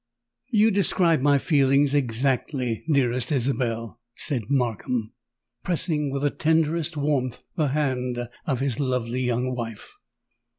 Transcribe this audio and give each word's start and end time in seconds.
"You 0.49 0.71
describe 0.71 1.21
my 1.21 1.37
feelings 1.37 1.93
exactly, 1.93 2.83
dearest 2.91 3.31
Isabel," 3.31 3.99
said 4.15 4.49
Markham, 4.49 5.13
pressing 5.63 6.09
with 6.09 6.23
the 6.23 6.31
tenderest 6.31 6.97
warmth 6.97 7.43
the 7.55 7.67
hand 7.67 8.17
of 8.47 8.61
his 8.61 8.79
lovely 8.79 9.21
young 9.21 9.55
wife. 9.55 9.91